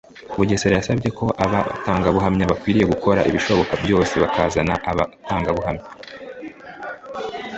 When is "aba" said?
1.43-1.59, 4.91-5.03